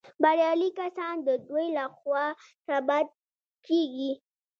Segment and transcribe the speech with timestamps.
[0.21, 2.25] بریالي کسان د دوی لخوا
[2.67, 3.07] ثبت
[3.67, 4.11] کیږي.